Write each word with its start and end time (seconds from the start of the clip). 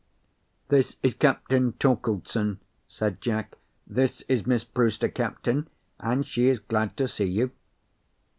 "This 0.69 0.97
is 1.03 1.13
Captain 1.13 1.73
Torkeldsen," 1.73 2.57
said 2.87 3.21
Jack. 3.21 3.59
"This 3.85 4.21
is 4.21 4.47
Miss 4.47 4.63
Brewster, 4.63 5.09
captain; 5.09 5.67
and 5.99 6.25
she 6.25 6.47
is 6.47 6.57
glad 6.57 6.97
to 6.97 7.07
see 7.07 7.25
you." 7.25 7.51